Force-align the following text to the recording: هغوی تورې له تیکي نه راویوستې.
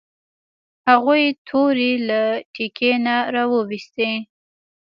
هغوی 0.89 1.23
تورې 1.47 1.91
له 2.09 2.21
تیکي 2.53 2.91
نه 3.05 3.15
راویوستې. 3.33 4.11